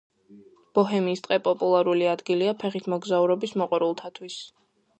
ბოჰემიის 0.77 1.19
ტყე 1.27 1.37
პოპულარული 1.49 2.07
ადგილია 2.13 2.55
ფეხით 2.63 2.89
მოგზაურობის 2.95 3.57
მოყვარულთათვის. 3.63 4.43